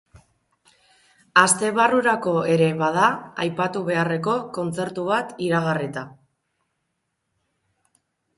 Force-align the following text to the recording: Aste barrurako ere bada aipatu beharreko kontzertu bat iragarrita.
Aste 1.41 1.67
barrurako 1.79 2.33
ere 2.53 2.69
bada 2.79 3.03
aipatu 3.45 3.83
beharreko 3.91 4.35
kontzertu 4.57 5.05
bat 5.11 5.37
iragarrita. 5.51 6.07